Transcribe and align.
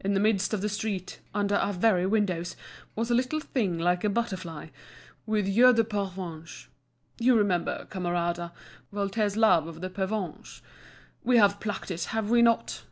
In 0.00 0.14
the 0.14 0.18
midst 0.18 0.52
of 0.52 0.62
the 0.62 0.68
street, 0.68 1.20
under 1.32 1.54
our 1.54 1.72
very 1.72 2.04
window, 2.04 2.42
was 2.96 3.08
a 3.08 3.14
little 3.14 3.38
thing 3.38 3.78
like 3.78 4.02
a 4.02 4.08
butterfly, 4.08 4.70
with 5.26 5.46
yeux 5.46 5.72
de 5.72 5.84
pervenche. 5.84 6.66
You 7.20 7.36
remember, 7.36 7.84
Camarada, 7.88 8.50
Voltaire's 8.90 9.36
love 9.36 9.68
of 9.68 9.80
the 9.80 9.88
pervenche; 9.88 10.60
we 11.22 11.36
have 11.36 11.60
plucked 11.60 11.92
it, 11.92 12.02
have 12.06 12.28
we 12.30 12.42
not? 12.42 12.82